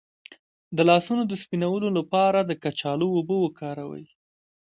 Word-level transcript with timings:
د 0.77 0.79
لاسونو 0.89 1.23
د 1.27 1.33
سپینولو 1.41 1.87
لپاره 1.97 2.39
د 2.43 2.51
کچالو 2.63 3.07
اوبه 3.15 3.35
وکاروئ 3.41 4.05